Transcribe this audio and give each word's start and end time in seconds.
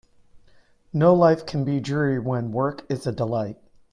No 0.91 1.13
life 1.13 1.45
can 1.45 1.63
be 1.63 1.79
dreary 1.79 2.17
when 2.17 2.51
work 2.51 2.87
is 2.89 3.05
a 3.05 3.11
delight. 3.11 3.59